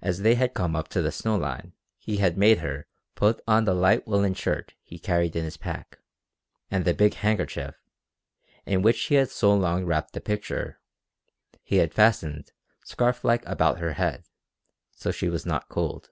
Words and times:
As 0.00 0.20
they 0.20 0.36
had 0.36 0.54
come 0.54 0.76
up 0.76 0.86
to 0.90 1.02
the 1.02 1.10
snow 1.10 1.34
line 1.34 1.72
he 1.98 2.18
had 2.18 2.38
made 2.38 2.58
her 2.58 2.86
put 3.16 3.42
on 3.48 3.64
the 3.64 3.74
light 3.74 4.06
woollen 4.06 4.32
shirt 4.34 4.74
he 4.80 4.96
carried 4.96 5.34
in 5.34 5.42
his 5.42 5.56
pack; 5.56 5.98
and 6.70 6.84
the 6.84 6.94
big 6.94 7.14
handkerchief, 7.14 7.74
in 8.64 8.80
which 8.80 9.06
he 9.06 9.16
had 9.16 9.28
so 9.28 9.52
long 9.52 9.84
wrapped 9.84 10.12
the 10.12 10.20
picture, 10.20 10.78
he 11.64 11.78
had 11.78 11.92
fastened 11.92 12.52
scarf 12.84 13.24
like 13.24 13.44
about 13.44 13.78
her 13.80 13.94
head, 13.94 14.22
so 14.92 15.10
she 15.10 15.28
was 15.28 15.44
not 15.44 15.68
cold. 15.68 16.10